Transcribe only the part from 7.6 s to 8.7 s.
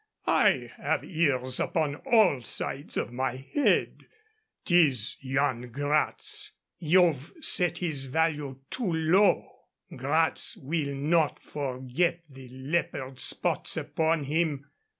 his value